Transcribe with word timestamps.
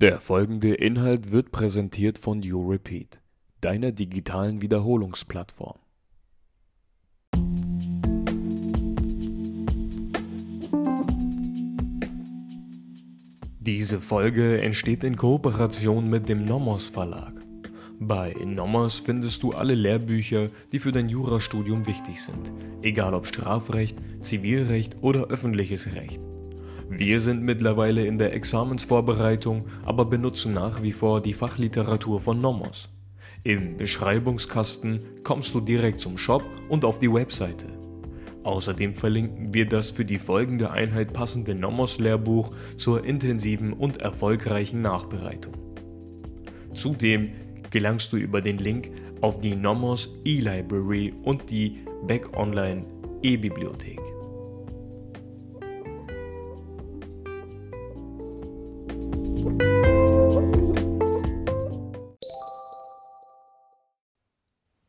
Der 0.00 0.18
folgende 0.18 0.72
Inhalt 0.72 1.30
wird 1.30 1.52
präsentiert 1.52 2.16
von 2.16 2.42
YouRepeat, 2.42 3.20
deiner 3.60 3.92
digitalen 3.92 4.62
Wiederholungsplattform. 4.62 5.76
Diese 13.58 14.00
Folge 14.00 14.62
entsteht 14.62 15.04
in 15.04 15.16
Kooperation 15.16 16.08
mit 16.08 16.30
dem 16.30 16.46
Nomos 16.46 16.88
Verlag. 16.88 17.34
Bei 17.98 18.34
Nomos 18.42 19.00
findest 19.00 19.42
du 19.42 19.52
alle 19.52 19.74
Lehrbücher, 19.74 20.48
die 20.72 20.78
für 20.78 20.92
dein 20.92 21.10
Jurastudium 21.10 21.86
wichtig 21.86 22.22
sind, 22.22 22.50
egal 22.80 23.12
ob 23.12 23.26
Strafrecht, 23.26 23.98
Zivilrecht 24.20 24.96
oder 25.02 25.26
öffentliches 25.26 25.94
Recht. 25.94 26.29
Wir 26.92 27.20
sind 27.20 27.42
mittlerweile 27.44 28.04
in 28.04 28.18
der 28.18 28.34
Examensvorbereitung, 28.34 29.66
aber 29.84 30.04
benutzen 30.04 30.54
nach 30.54 30.82
wie 30.82 30.90
vor 30.90 31.22
die 31.22 31.34
Fachliteratur 31.34 32.20
von 32.20 32.40
Nomos. 32.40 32.88
Im 33.44 33.76
Beschreibungskasten 33.76 35.04
kommst 35.22 35.54
du 35.54 35.60
direkt 35.60 36.00
zum 36.00 36.18
Shop 36.18 36.44
und 36.68 36.84
auf 36.84 36.98
die 36.98 37.12
Webseite. 37.12 37.68
Außerdem 38.42 38.96
verlinken 38.96 39.54
wir 39.54 39.68
das 39.68 39.92
für 39.92 40.04
die 40.04 40.18
folgende 40.18 40.72
Einheit 40.72 41.12
passende 41.12 41.54
Nomos-Lehrbuch 41.54 42.50
zur 42.76 43.04
intensiven 43.04 43.72
und 43.72 43.98
erfolgreichen 43.98 44.82
Nachbereitung. 44.82 45.54
Zudem 46.72 47.30
gelangst 47.70 48.12
du 48.12 48.16
über 48.16 48.42
den 48.42 48.58
Link 48.58 48.90
auf 49.20 49.40
die 49.40 49.54
Nomos 49.54 50.20
E-Library 50.24 51.14
und 51.22 51.50
die 51.50 51.84
Back 52.08 52.36
Online 52.36 52.84
E-Bibliothek. 53.22 54.00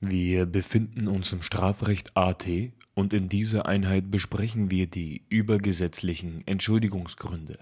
Wir 0.00 0.46
befinden 0.46 1.08
uns 1.08 1.32
im 1.32 1.42
Strafrecht 1.42 2.16
AT 2.16 2.46
und 2.94 3.12
in 3.12 3.28
dieser 3.28 3.66
Einheit 3.66 4.10
besprechen 4.10 4.70
wir 4.70 4.86
die 4.86 5.24
übergesetzlichen 5.28 6.46
Entschuldigungsgründe. 6.46 7.58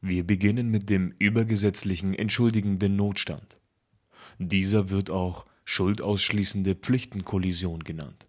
Wir 0.00 0.26
beginnen 0.26 0.70
mit 0.70 0.88
dem 0.88 1.12
übergesetzlichen 1.18 2.14
entschuldigenden 2.14 2.96
Notstand. 2.96 3.58
Dieser 4.38 4.88
wird 4.88 5.10
auch 5.10 5.44
schuldausschließende 5.64 6.74
Pflichtenkollision 6.74 7.84
genannt. 7.84 8.26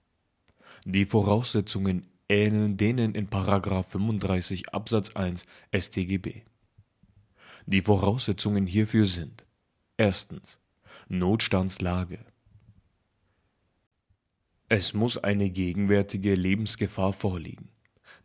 Die 0.85 1.05
Voraussetzungen 1.05 2.07
ähneln 2.27 2.75
denen 2.75 3.15
in 3.15 3.27
35 3.29 4.73
Absatz 4.73 5.15
1 5.15 5.45
StGB. 5.73 6.41
Die 7.65 7.81
Voraussetzungen 7.81 8.67
hierfür 8.67 9.05
sind 9.05 9.45
erstens 9.95 10.59
Notstandslage. 11.07 12.19
Es 14.67 14.93
muss 14.93 15.17
eine 15.17 15.49
gegenwärtige 15.49 16.35
Lebensgefahr 16.35 17.13
vorliegen. 17.13 17.69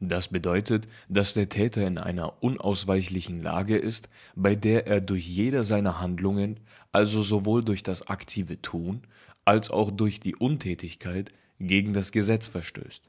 Das 0.01 0.29
bedeutet, 0.29 0.89
dass 1.09 1.35
der 1.35 1.49
Täter 1.49 1.87
in 1.87 1.99
einer 1.99 2.43
unausweichlichen 2.43 3.43
Lage 3.43 3.79
ist, 3.79 4.11
bei 4.35 4.55
der 4.55 4.87
er 4.87 5.01
durch 5.01 5.27
jede 5.27 5.65
seiner 5.65 6.01
Handlungen, 6.01 6.61
also 6.93 7.23
sowohl 7.23 7.65
durch 7.65 7.83
das 7.83 8.09
aktive 8.09 8.61
Tun 8.61 9.03
als 9.45 9.71
auch 9.71 9.91
durch 9.91 10.21
die 10.21 10.37
Untätigkeit, 10.37 11.33
gegen 11.61 11.93
das 11.93 12.13
Gesetz 12.13 12.49
verstößt. 12.49 13.09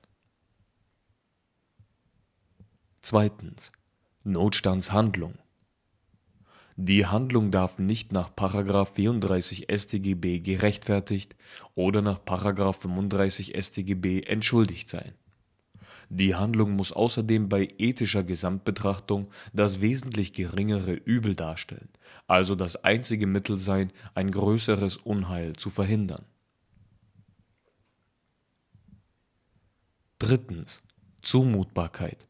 Zweitens. 3.02 3.72
Notstandshandlung. 4.23 5.38
Die 6.78 7.06
Handlung 7.06 7.52
darf 7.52 7.80
nicht 7.80 8.12
nach 8.12 8.30
34 8.36 9.68
StGB 9.74 10.40
gerechtfertigt 10.41 11.36
oder 11.74 12.02
nach 12.02 12.19
35 12.74 13.56
StGB 13.58 14.22
entschuldigt 14.24 14.90
sein. 14.90 15.14
Die 16.09 16.35
Handlung 16.35 16.72
muss 16.72 16.91
außerdem 16.91 17.47
bei 17.47 17.69
ethischer 17.78 18.24
Gesamtbetrachtung 18.24 19.30
das 19.53 19.80
wesentlich 19.80 20.34
geringere 20.34 20.94
Übel 20.94 21.34
darstellen, 21.34 21.90
also 22.28 22.56
das 22.56 22.75
einzige 22.84 23.25
Mittel 23.25 23.58
sein, 23.58 23.91
ein 24.14 24.30
größeres 24.30 24.97
Unheil 24.97 25.53
zu 25.53 25.69
verhindern. 25.69 26.25
Drittens. 30.19 30.81
Zumutbarkeit 31.22 32.28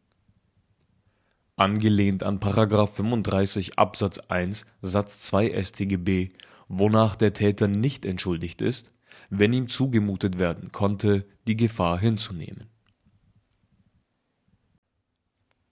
angelehnt 1.56 2.24
an§ 2.24 2.40
35 2.88 3.80
Absatz 3.80 4.20
1 4.20 4.66
Satz 4.82 5.20
2 5.22 5.62
StGB, 5.64 6.30
wonach 6.68 7.16
der 7.16 7.34
Täter 7.34 7.68
nicht 7.68 8.06
entschuldigt 8.06 8.62
ist, 8.62 8.92
wenn 9.30 9.54
ihm 9.54 9.68
zugemutet 9.68 10.40
werden 10.40 10.72
konnte, 10.72 11.26
die 11.48 11.56
Gefahr 11.56 12.00
hinzunehmen. 12.00 12.70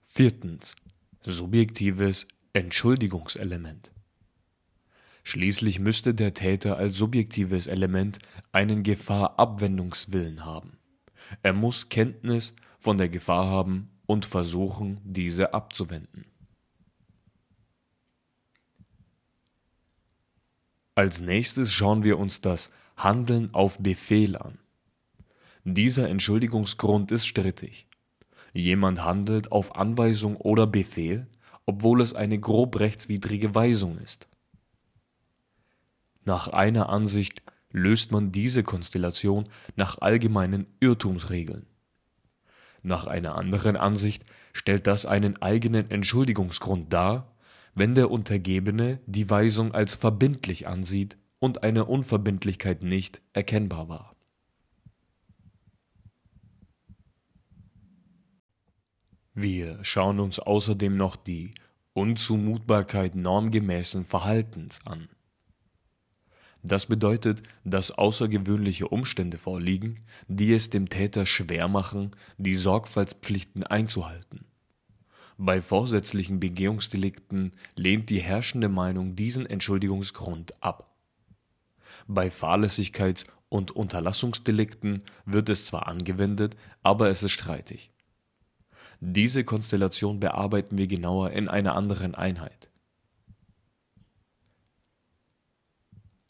Viertens. 0.00 0.76
Subjektives 1.22 2.28
Entschuldigungselement. 2.52 3.92
Schließlich 5.24 5.80
müsste 5.80 6.14
der 6.14 6.34
Täter 6.34 6.76
als 6.76 6.96
subjektives 6.96 7.66
Element 7.66 8.18
einen 8.52 8.82
Gefahrabwendungswillen 8.82 10.44
haben. 10.44 10.78
Er 11.42 11.54
muss 11.54 11.88
Kenntnis 11.88 12.54
von 12.78 12.98
der 12.98 13.08
Gefahr 13.08 13.46
haben 13.46 13.93
und 14.06 14.26
versuchen, 14.26 15.00
diese 15.04 15.54
abzuwenden. 15.54 16.26
Als 20.94 21.20
nächstes 21.20 21.72
schauen 21.72 22.04
wir 22.04 22.18
uns 22.18 22.40
das 22.40 22.70
Handeln 22.96 23.52
auf 23.52 23.78
Befehl 23.78 24.36
an. 24.36 24.58
Dieser 25.64 26.08
Entschuldigungsgrund 26.08 27.10
ist 27.10 27.26
strittig. 27.26 27.88
Jemand 28.52 29.02
handelt 29.02 29.50
auf 29.50 29.74
Anweisung 29.74 30.36
oder 30.36 30.66
Befehl, 30.66 31.26
obwohl 31.66 32.00
es 32.00 32.14
eine 32.14 32.38
grob 32.38 32.78
rechtswidrige 32.78 33.54
Weisung 33.54 33.98
ist. 33.98 34.28
Nach 36.24 36.48
einer 36.48 36.88
Ansicht 36.88 37.42
löst 37.70 38.12
man 38.12 38.30
diese 38.30 38.62
Konstellation 38.62 39.48
nach 39.74 39.98
allgemeinen 39.98 40.66
Irrtumsregeln. 40.80 41.66
Nach 42.86 43.06
einer 43.06 43.38
anderen 43.38 43.78
Ansicht 43.78 44.24
stellt 44.52 44.86
das 44.86 45.06
einen 45.06 45.40
eigenen 45.40 45.90
Entschuldigungsgrund 45.90 46.92
dar, 46.92 47.34
wenn 47.74 47.94
der 47.94 48.10
Untergebene 48.10 49.00
die 49.06 49.28
Weisung 49.30 49.72
als 49.72 49.94
verbindlich 49.94 50.68
ansieht 50.68 51.16
und 51.38 51.62
eine 51.62 51.86
Unverbindlichkeit 51.86 52.82
nicht 52.82 53.22
erkennbar 53.32 53.88
war. 53.88 54.14
Wir 59.32 59.82
schauen 59.82 60.20
uns 60.20 60.38
außerdem 60.38 60.94
noch 60.94 61.16
die 61.16 61.52
Unzumutbarkeit 61.94 63.14
normgemäßen 63.14 64.04
Verhaltens 64.04 64.80
an 64.84 65.08
das 66.64 66.86
bedeutet, 66.86 67.42
dass 67.62 67.90
außergewöhnliche 67.90 68.88
Umstände 68.88 69.36
vorliegen, 69.36 70.00
die 70.28 70.54
es 70.54 70.70
dem 70.70 70.88
Täter 70.88 71.26
schwer 71.26 71.68
machen, 71.68 72.16
die 72.38 72.54
Sorgfaltspflichten 72.54 73.64
einzuhalten. 73.64 74.46
Bei 75.36 75.60
vorsätzlichen 75.60 76.40
Begehungsdelikten 76.40 77.52
lehnt 77.76 78.08
die 78.08 78.20
herrschende 78.20 78.70
Meinung 78.70 79.14
diesen 79.14 79.44
Entschuldigungsgrund 79.44 80.54
ab. 80.62 80.96
Bei 82.06 82.28
Fahrlässigkeits- 82.28 83.26
und 83.50 83.70
Unterlassungsdelikten 83.72 85.02
wird 85.26 85.50
es 85.50 85.66
zwar 85.66 85.86
angewendet, 85.86 86.56
aber 86.82 87.10
es 87.10 87.22
ist 87.22 87.32
streitig. 87.32 87.90
Diese 89.00 89.44
Konstellation 89.44 90.18
bearbeiten 90.18 90.78
wir 90.78 90.86
genauer 90.86 91.32
in 91.32 91.48
einer 91.48 91.74
anderen 91.76 92.14
Einheit. 92.14 92.70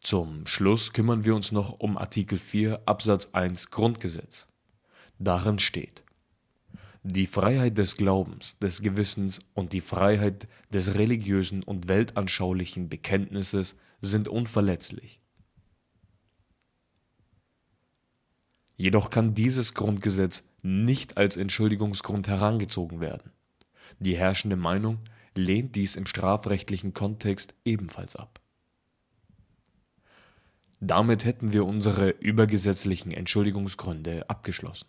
Zum 0.04 0.46
Schluss 0.46 0.92
kümmern 0.92 1.24
wir 1.24 1.34
uns 1.34 1.50
noch 1.50 1.80
um 1.80 1.96
Artikel 1.96 2.36
4 2.36 2.82
Absatz 2.84 3.30
1 3.32 3.70
Grundgesetz. 3.70 4.46
Darin 5.18 5.58
steht: 5.58 6.04
Die 7.02 7.26
Freiheit 7.26 7.78
des 7.78 7.96
Glaubens, 7.96 8.58
des 8.58 8.82
Gewissens 8.82 9.40
und 9.54 9.72
die 9.72 9.80
Freiheit 9.80 10.46
des 10.68 10.92
religiösen 10.94 11.62
und 11.62 11.88
weltanschaulichen 11.88 12.90
Bekenntnisses 12.90 13.78
sind 14.02 14.28
unverletzlich. 14.28 15.22
Jedoch 18.76 19.08
kann 19.08 19.32
dieses 19.34 19.72
Grundgesetz 19.72 20.44
nicht 20.60 21.16
als 21.16 21.38
Entschuldigungsgrund 21.38 22.28
herangezogen 22.28 23.00
werden. 23.00 23.32
Die 24.00 24.18
herrschende 24.18 24.56
Meinung 24.56 24.98
lehnt 25.34 25.74
dies 25.76 25.96
im 25.96 26.04
strafrechtlichen 26.04 26.92
Kontext 26.92 27.54
ebenfalls 27.64 28.16
ab 28.16 28.43
damit 30.80 31.24
hätten 31.24 31.52
wir 31.52 31.64
unsere 31.64 32.10
übergesetzlichen 32.10 33.12
Entschuldigungsgründe 33.12 34.28
abgeschlossen. 34.28 34.86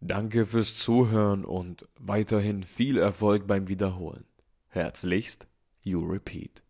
Danke 0.00 0.44
fürs 0.44 0.76
Zuhören 0.76 1.46
und 1.46 1.88
weiterhin 1.98 2.62
viel 2.62 2.98
Erfolg 2.98 3.46
beim 3.46 3.68
Wiederholen. 3.68 4.26
Herzlichst, 4.68 5.48
You 5.82 6.00
Repeat. 6.00 6.62